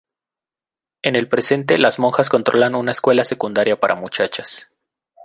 En 1.03 1.15
el 1.15 1.29
presente 1.29 1.77
las 1.77 1.99
monjas 1.99 2.29
controlan 2.29 2.73
una 2.73 2.89
escuela 2.91 3.23
secundaria 3.23 3.79
para 3.79 3.93
muchachas. 3.93 4.71